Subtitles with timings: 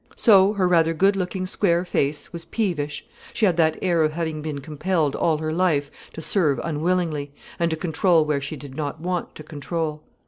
[0.15, 4.41] So, her rather good looking square face was peevish, she had that air of having
[4.41, 8.99] been compelled all her life to serve unwillingly, and to control where she did not
[8.99, 10.01] want to control.